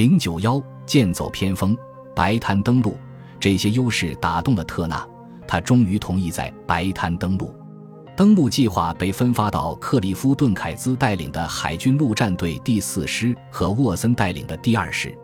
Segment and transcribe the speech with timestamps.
[0.00, 1.76] 零九幺剑走偏锋，
[2.16, 2.96] 白滩登陆，
[3.38, 5.06] 这些优势打动了特纳，
[5.46, 7.54] 他终于同意在白滩登陆。
[8.16, 15.14] 登陆计划被分发到克里夫顿凯兹带领的海军陆战队第四师和沃森带领的第二师。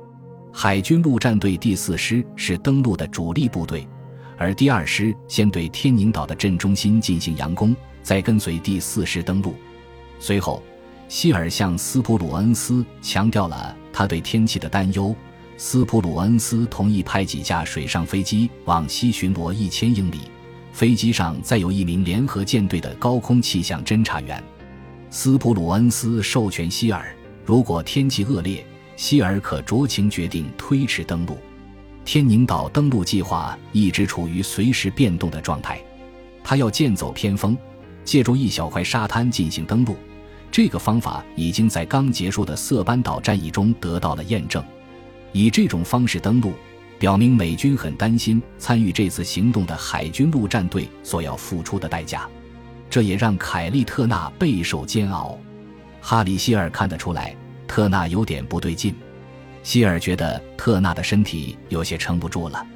[0.53, 3.88] 海军陆战队第四师是登陆的主力部队，
[4.37, 9.54] 而第二师先对天宁岛的镇中心进行佯攻，再跟随第四师登陆。
[10.21, 10.63] 随后，
[11.08, 15.17] 希尔向斯普鲁恩斯强调了他对天气的担忧。
[15.56, 20.21] 斯普鲁恩斯同意派几架水上飞机往西巡逻一千英里。
[20.71, 24.45] 飞机上载有一名联合舰队的高空气象侦察员，
[25.09, 27.16] 斯普鲁恩斯授权希尔，
[27.47, 28.62] 如果天气恶劣，
[28.97, 31.38] 希尔可酌情决定推迟登陆。
[32.05, 35.80] 天宁岛登陆计划一直处于随时变动的状态，
[36.45, 37.57] 他要剑走偏锋，
[38.05, 39.97] 借助一小块沙滩进行登陆。
[40.51, 44.65] 这个方法已经在刚结束的色班岛战役中得到了验证。
[45.33, 46.53] 以这种方式登陆。
[46.99, 52.27] 表明美军很担心参与这次行动的海军陆战队所要付出的代价，
[52.88, 55.38] 这也让凯利特纳备受煎熬。
[56.01, 57.37] 哈里希尔看得出来，
[57.69, 58.95] 特纳有点不对劲。
[59.63, 62.66] 希尔觉得特纳的身体有些撑不住了。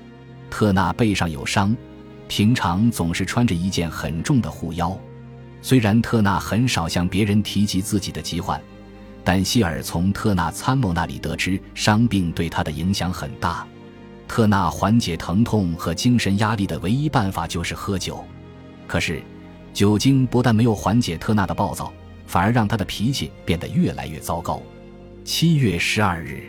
[0.50, 1.74] 特纳背上有伤，
[2.28, 4.94] 平常总是穿着一件很重的护腰。
[5.62, 8.60] 虽然特纳很少向别人提及自己的疾患，
[9.22, 13.66] 但希尔从特纳参谋那里得知，伤病对他的影响很大。
[14.26, 18.24] 特纳缓解疼痛和精神压力的唯一办法就是喝酒，
[18.86, 19.20] 可是，
[19.74, 21.92] 酒精不但没有缓解特纳的暴躁，
[22.26, 24.62] 反而让他的脾气变得越来越糟糕。
[25.24, 26.44] 七月十二日，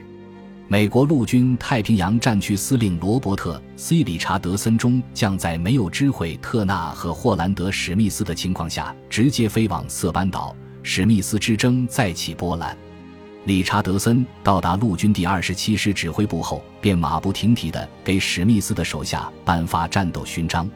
[0.72, 10.55] 美国陆军太平洋战区司令罗伯特 ·C· 理查德森中将在没有知会特纳和霍兰德·史密斯的情况下，直接飞往色班岛。
[10.81, 12.73] 史密斯之争再起波澜。
[13.44, 20.69] 理查德森到达陆军第二十七师指挥部后，便马不停蹄地给史密斯的手下颁发战斗勋章。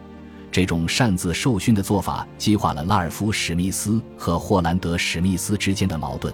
[0.51, 6.33] 这种擅自授勋的做法激化了拉尔夫·史密斯和霍兰德·史密斯之间的矛盾。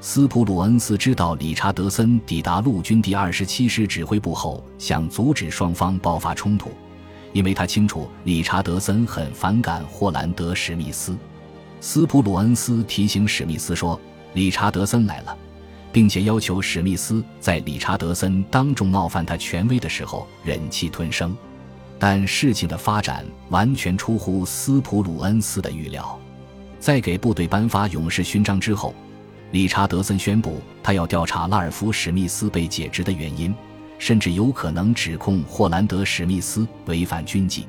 [0.00, 6.70] 斯普鲁恩斯知道理查德森抵达陆军第二十七师指挥部后，想阻止双方爆发冲突，
[7.32, 11.18] 因为他清楚理查德森很反感霍兰德·史密斯。
[11.80, 14.00] 斯普鲁恩斯提醒史密斯说
[14.34, 15.36] ：“理查德森来了。”
[15.90, 21.36] 并且要求史密斯在理查德森当众冒犯他权威的时候忍气吞声，
[21.98, 26.16] 但事情的发展完全出乎斯普鲁恩斯的预料。
[26.78, 28.94] 在给部队颁发勇士勋章之后，
[29.50, 33.54] 理查德森宣布他要调查拉尔夫·史密斯被解职的原因，
[33.98, 37.66] 甚至有可能指控霍兰德·史密斯违反军纪。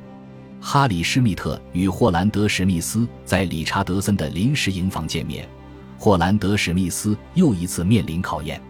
[0.62, 5.48] 哈里·施密特与霍兰德·史密斯在理查德森的临时营房见面。
[5.98, 8.62] 霍兰德·史密斯又一次面临考验。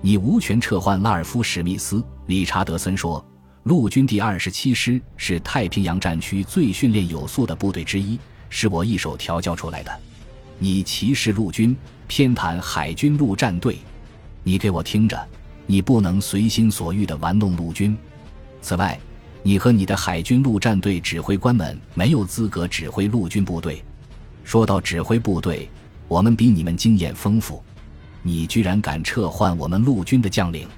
[0.00, 3.22] 你无权撤换拉尔夫·史密斯，理查德森说。
[3.64, 8.16] 陆军第二十七师是太平洋战区最训练有素的部队之一，
[8.48, 9.90] 是我一手调教出来的。
[10.58, 13.78] 你歧视陆军，偏袒海军陆战队。
[14.42, 15.18] 你给我听着，
[15.66, 17.96] 你不能随心所欲地玩弄陆军。
[18.60, 18.98] 此外，
[19.42, 23.82] 你和你的海军陆战队指挥官们没有资格指挥陆军部队。
[24.44, 25.68] 说到指挥部队。
[26.08, 27.60] 我们比你们经验丰富，
[28.22, 30.68] 你居然敢撤换我们陆军的将领？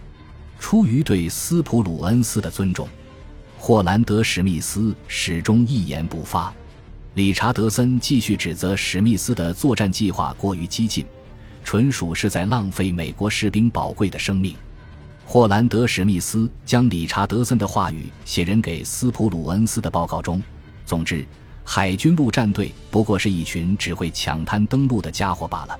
[0.59, 2.89] 出于对斯普鲁恩斯的尊重，
[3.59, 6.51] 霍兰德·史密斯始终一言不发。
[7.19, 11.05] 理查德森继续指责史密斯的作战计划过于激进，
[11.65, 14.55] 纯属是在浪费美国士兵宝贵的生命。
[15.27, 20.41] 霍兰德·史密斯将理查德森的话语写人给斯普鲁恩斯的报告中。
[20.87, 21.27] 总之。
[21.65, 25.77] 海军陆战队不过是一群只会抢滩登陆的家伙罢了。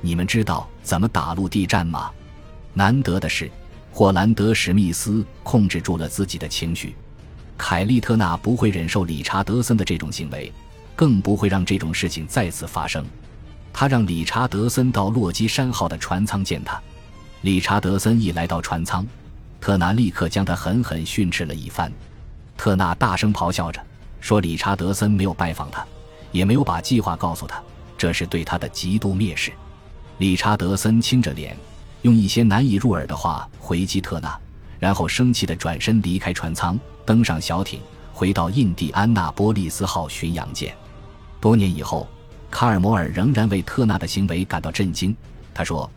[0.00, 2.10] 你们知道怎么打陆地战吗？
[2.72, 3.50] 难得的是，
[3.92, 6.96] 霍兰德·史密斯控制住了自己的情绪。
[7.58, 10.50] 凯利特纳不会忍受理查德森的这种行为，
[11.00, 13.02] 更不会让这种事情再次发生。
[13.72, 16.78] 他让理查德森到洛基山号的船舱见他。
[17.40, 19.06] 理查德森一来到船舱，
[19.62, 21.90] 特纳立刻将他狠狠训斥了一番。
[22.54, 23.82] 特纳大声咆哮着。
[24.20, 25.82] 说理查德森没有拜访他，
[26.32, 27.62] 也没有把计划告诉他，
[27.96, 29.50] 这是对他的极度蔑视。
[30.18, 31.56] 理查德森青着脸，
[32.02, 34.38] 用一些难以入耳的话回击特纳，
[34.78, 37.80] 然后生气地转身离开船舱，登上小艇，
[38.12, 40.76] 回到印第安纳波利斯号巡洋舰。
[41.40, 42.06] 多年以后，
[42.50, 45.16] 卡尔摩尔仍然为特纳的行为感到震惊。
[45.54, 45.90] 他说：“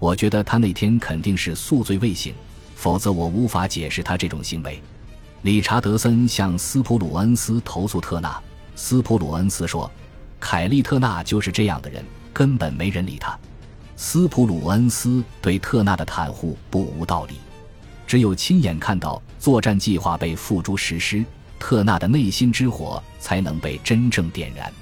[0.00, 2.34] 我觉得他那天肯定是宿醉未醒，
[2.74, 4.82] 否则我无法解释他这种行为。”
[5.42, 8.40] 理查德森向斯普鲁恩斯投诉特纳。
[8.74, 9.90] 斯普鲁恩斯说
[10.40, 13.38] ：“凯利特纳就是这样的人，根本没人理他。”
[13.96, 17.34] 斯普鲁恩斯对特纳的袒护不无道理，
[18.06, 21.24] 只有亲眼看到作战计划被付诸实施，
[21.58, 24.72] 特纳的内心之火才能被真正点燃。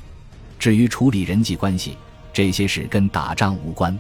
[0.65, 1.95] 至于处理人际关系，
[2.33, 3.95] 这些事跟打仗无关。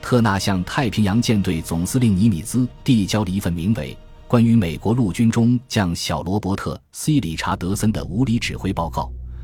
[0.00, 3.94] 特纳向太平洋舰队总司令尼米兹递交了一份名为
[4.26, 9.02] 《关于美国陆军中将小罗伯特 ·C· 理查德森的无理指挥报告》。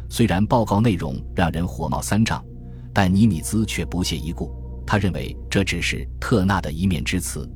[0.09, 2.43] 虽然报告内容让人火冒三丈，
[2.91, 4.51] 但尼米兹却不屑一顾。
[4.87, 7.47] 他认为这只是特纳的一面之词。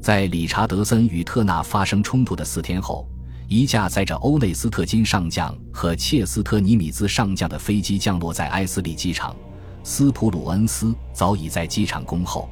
[0.00, 3.06] 在理查德森与特纳发生冲突的四天后，
[3.48, 9.34] 一架载着欧内斯特金上将和切斯特尼米兹上将的飞机降落在埃斯利机场。
[9.82, 12.46] 斯普鲁恩斯早已在机场恭候。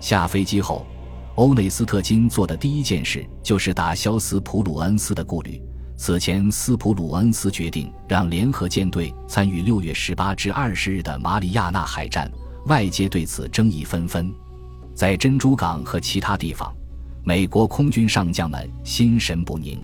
[0.00, 0.86] 下飞机后，
[1.34, 5.60] 欧内斯特金做的第一件事就是打消斯普鲁恩斯的顾虑。
[5.98, 12.32] 此前，斯普鲁恩斯决定让联合舰队参与六月十八至二十日的马里亚纳海战，
[12.64, 14.32] 外界对此争议纷纷。
[14.94, 16.74] 在珍珠港和其他地方，
[17.22, 19.78] 美国空军上将们心神不宁，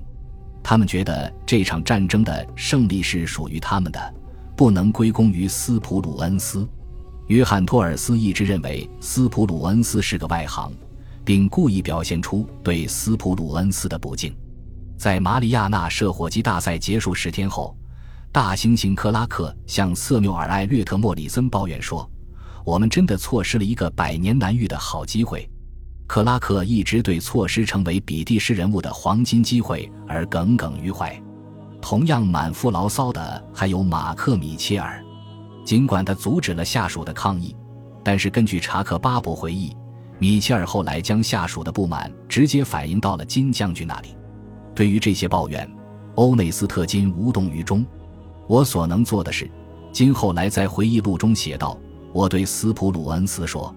[0.68, 4.14] 他们觉得这场战争的胜利是属于他们的，
[4.56, 6.68] 不能归功于斯普鲁恩斯。
[7.28, 10.72] 约翰·托尔斯一直认为斯普鲁恩斯是个外行，
[11.24, 14.36] 并故意表现出对斯普鲁恩斯的不敬。
[14.98, 17.76] 在马里亚纳射火机大赛结束十天后，
[18.32, 22.10] 大猩猩克拉克向瑟缪尔·艾略特·莫里森抱怨说
[22.66, 25.48] ：“我们真的错失了一个百年难遇的好机会。”
[26.06, 31.20] 克拉克一直对错失成为比利时人物的黄金机会而耿耿于怀。
[31.80, 35.02] 同样满腹牢骚的还有马克·米切尔。
[35.64, 37.54] 尽管他阻止了下属的抗议，
[38.04, 39.76] 但是根据查克·巴伯回忆，
[40.18, 44.16] 米切尔后来将下属的不满直接反映到了金将军那里。
[44.74, 45.68] 对于这些抱怨，
[46.14, 47.84] 欧内斯特金无动于衷。
[48.46, 49.50] 我所能做的是，
[49.90, 51.76] 金后来在回忆录中写道
[52.14, 53.74] ：“我对斯普鲁恩斯说，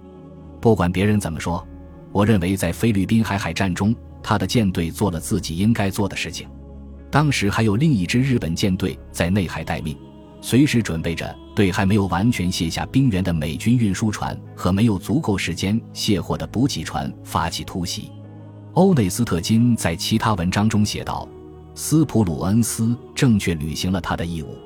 [0.61, 1.67] 不管别人怎么说，
[2.11, 6.47] 我认为在菲律宾海海战中，他的舰队做了自己应该做的事情。
[7.11, 9.97] 当时还有另一支日本舰队在内海待命。”
[10.41, 18.09] 随时准备着对还没有完全卸下冰原的美军运输船和没有足够时间卸货的补给船发起突袭。
[18.71, 21.27] 欧内斯特金在其他文章中写道
[21.75, 24.57] ：“斯普鲁恩斯正确履行了他的义务。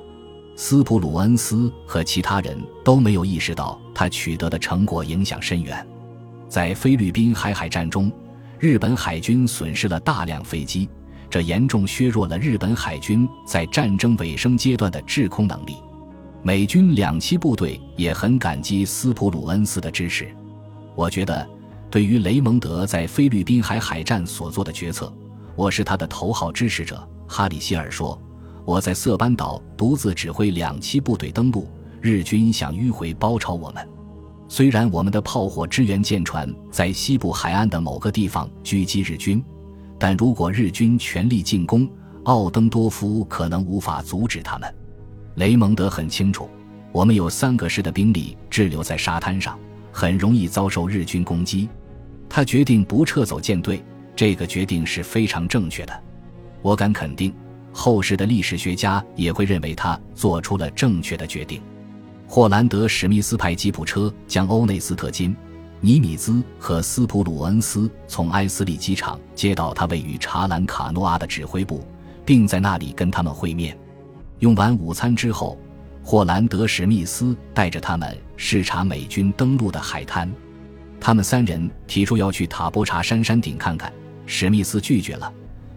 [0.55, 2.55] 斯普鲁恩斯和其他人
[2.85, 5.83] 都没有意识到他取得的成果影响深远。
[6.53, 8.11] 在菲律宾海海战中，
[8.59, 10.87] 日本海军损失了大量飞机。”
[11.27, 15.77] 这严重削弱了日本海军在战争尾声阶段的制空能力。
[16.43, 20.27] 美军两栖部队也很感激斯普鲁恩斯的支持。
[20.93, 21.49] 我觉得，
[21.89, 25.11] 对于雷蒙德在菲律宾海海战所做的决策，
[25.55, 27.03] 我是他的头号支持者。
[27.27, 28.21] 哈里希尔说
[28.63, 31.67] ：“我在色班岛独自指挥两栖部队登陆，
[31.99, 33.89] 日军想迂回包抄我们。
[34.55, 39.43] 虽然我们的炮火支援舰船在西部海岸的某个地方狙击日军。”
[39.97, 41.89] 但如果日军全力进攻，
[42.25, 44.75] 奥登多夫可能无法阻止他们。
[45.37, 46.47] 雷蒙德很清楚，
[46.91, 49.57] 我们有三个师的兵力滞留在沙滩上，
[49.91, 51.67] 很容易遭受日军攻击。
[52.29, 53.83] 他决定不撤走舰队，
[54.15, 56.03] 这个决定是非常正确的。
[56.61, 57.33] 我敢肯定，
[57.71, 61.59] 后世的历史学家也会认为他做出了正确的决定。
[62.33, 65.35] 霍兰德·史密斯派吉普车将欧内斯特金。
[65.79, 71.85] 尼米兹和斯普鲁恩斯从埃斯利机场接到他位于查兰卡诺阿的指挥部，
[72.25, 73.77] 并在那里跟他们会面。
[74.39, 75.59] 用完午餐之后，
[76.01, 80.27] 霍兰德·史密斯带着他们视察美军登陆的海滩。
[80.99, 83.93] 他们三人提出要去塔波查山山顶看看，
[84.25, 85.31] 史密斯拒绝了。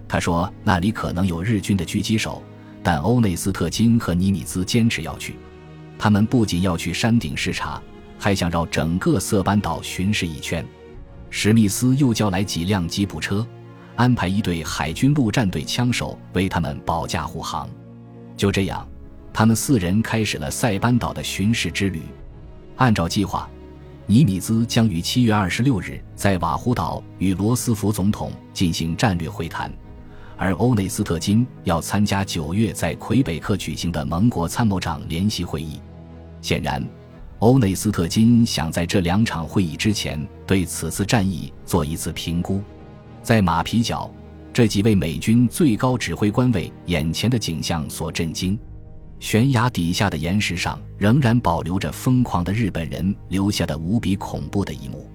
[0.08, 2.42] 他说那里可能有日军的狙击手，
[2.82, 5.36] 但欧内斯特金和尼米兹坚持要去。
[5.98, 7.80] 他们不仅要去山顶视察。
[8.18, 10.66] 还想绕整个色班岛巡视一圈，
[11.28, 13.46] 史密斯又叫来几辆吉普车，
[13.94, 17.68] 安排一队海军陆战队枪手为他们保驾护航。
[18.34, 18.88] 就这样，
[19.34, 22.00] 他们四人开始了塞班岛的巡视之旅。
[22.76, 23.46] 按照计划，
[24.06, 29.70] 尼米兹将于七月二十六日在瓦胡岛与罗斯福总统进行战略会谈，
[30.36, 35.80] 而欧内斯特金要参加九月在魁北克举行的盟国参谋长联席会议。
[36.40, 36.84] 显然。
[37.40, 42.62] 欧内斯特金想在这两场会议之前对此次战役做一次评估。
[43.22, 44.10] 在马皮角，
[44.54, 48.58] 这几位美军最高指挥官为眼前的景象所震惊：
[49.20, 55.06] 悬崖底下的岩石上仍然保留着疯狂的日本人留下的无比恐怖的一幕。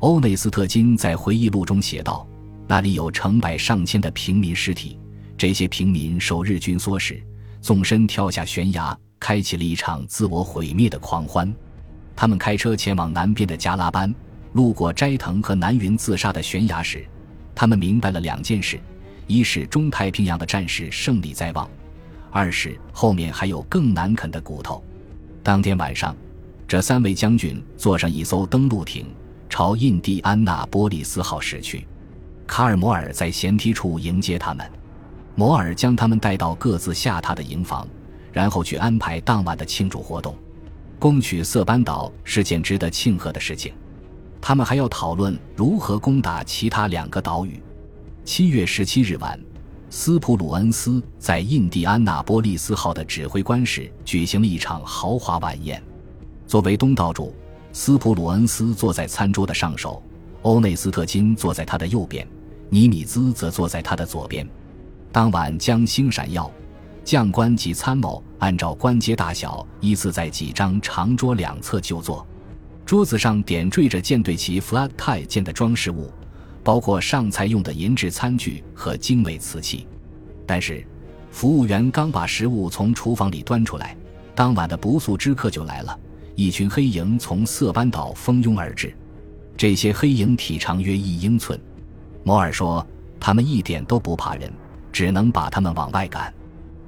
[0.00, 2.26] 欧内斯特金在回忆录中写道
[2.66, 4.98] ：“那里有成百上千的平民尸体，
[5.36, 7.22] 这些平民受日军唆使，
[7.60, 11.50] 纵身跳下悬崖。”开启了一场自我毁灭的狂欢。
[12.14, 14.14] 他们开车前往南边的加拉班，
[14.52, 17.06] 路过斋藤和南云自杀的悬崖时，
[17.54, 18.78] 他们明白了两件事：
[19.26, 21.66] 一是中太平洋的战事胜利在望；
[22.30, 24.84] 二是后面还有更难啃的骨头。
[25.42, 26.14] 当天晚上，
[26.68, 29.06] 这三位将军坐上一艘登陆艇，
[29.48, 31.86] 朝印第安纳波利斯号驶去。
[32.46, 34.70] 卡尔摩尔在舷梯处迎接他们，
[35.34, 37.86] 摩尔将他们带到各自下榻的营房，
[38.32, 40.36] 然后去安排当晚的庆祝活动。
[40.98, 43.74] 攻取色班岛是件值得庆贺的事情，
[44.40, 47.60] 他们还要讨论如何攻打其他两个岛屿。
[48.24, 49.38] 七月十七日晚，
[49.90, 55.82] 斯普鲁恩斯在印第安纳波利斯号的指挥官室举行了一场豪华晚宴。
[56.46, 57.34] 作为东道主，
[57.72, 60.02] 斯普鲁恩斯坐在餐桌的上首，
[60.44, 62.26] 欧内斯特金坐在他的右边，
[62.70, 64.48] 尼米兹则坐在他的左边。
[65.12, 66.50] 当晚将星闪耀。
[67.04, 72.26] 将官及参谋按照官阶大小依次在几张长桌两侧就坐，
[72.86, 76.10] 桌子上点缀着舰队旗 flag 太监的装饰物，
[76.62, 79.86] 包括上菜用的银质餐具和精美瓷器。
[80.46, 80.82] 但是，
[81.30, 83.94] 服务员刚把食物从厨房里端出来，
[84.34, 85.98] 当晚的不速之客就来了。
[86.34, 88.96] 一群黑影从色班岛蜂拥而至，
[89.56, 91.58] 这些黑影体长约一英寸。
[92.22, 92.86] 摩尔说
[93.20, 94.52] ：“他们一点都不怕人，
[94.92, 96.32] 只能把他们往外赶。”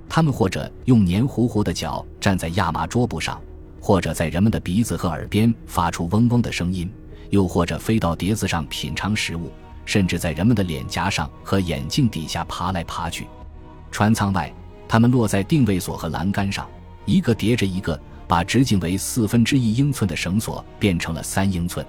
[0.09, 3.41] 他们或者用黏糊糊的脚站在亚麻桌布上，
[3.81, 6.91] 或者在人们的鼻子和耳边发出嗡嗡的声音，
[7.31, 9.51] 又或者飞到碟子上品尝食物，
[9.85, 13.27] 甚至在人们的脸颊上和眼镜底下爬来爬去。
[13.91, 14.53] 船舱外，
[14.89, 16.67] 他们落在定位锁和栏杆上，
[17.05, 21.85] 一个叠着一个，把直径为四分之一英寸的绳索变成了三英寸，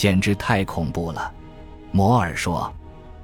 [0.00, 1.30] 简直太恐怖了。
[1.92, 2.72] 摩尔说：“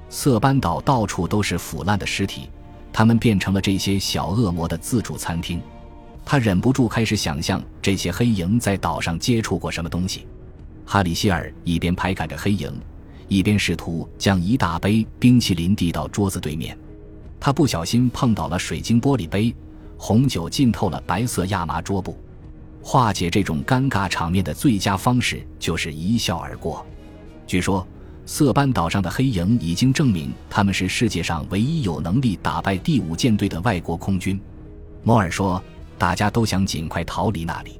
[0.09, 2.51] 色班岛到处都是腐烂的尸体。”
[2.93, 5.59] 他们变成了这些小恶魔的自助餐厅，
[6.23, 10.27] 他忍不住开始想象这些黑影在岛上接触过什么东西。
[10.85, 12.71] 哈里希尔一边拍赶着黑影，
[13.27, 16.77] 一边试图将一大杯冰淇淋递到桌子对面。
[17.39, 19.51] 他不小心碰倒了水晶玻璃杯，
[19.97, 22.15] 红酒浸透了白色亚麻桌布。
[22.89, 26.85] 化解这种尴尬场面的最佳方式就是一笑而过。
[27.45, 27.85] 据说。
[28.29, 34.37] 色班岛上的黑影已经证明他们是世界上唯一有能力打败第五舰队的外国空军。
[35.01, 35.63] 摩尔说
[35.97, 37.79] ：“大家都想尽快逃离那里。”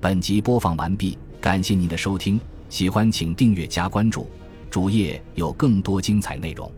[0.00, 4.26] 本集播放完毕，感谢您的收听，喜欢请订阅加关注，
[4.70, 6.72] 主页有更多精彩内容。